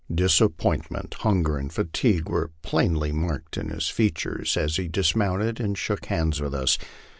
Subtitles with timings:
[0.11, 6.07] Disappointment, hunger, and fatigue were plainly marked in his features as he dismounted and shook
[6.07, 6.79] hands with us.